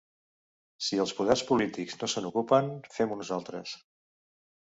[0.85, 3.77] Si els poders polítics no se n’ocupen, fem-ho nosaltres.